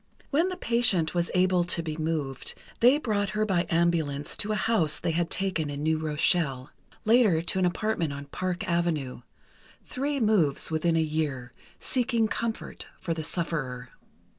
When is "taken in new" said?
5.29-5.99